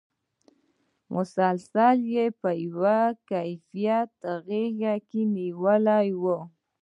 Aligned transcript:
مسلسل 1.15 1.97
یې 2.13 2.25
په 2.41 2.49
یوه 2.65 2.99
کیفیت 3.29 4.11
غېږ 4.47 4.81
کې 5.09 5.21
نېولی 5.35 6.09
وم. 6.23 6.43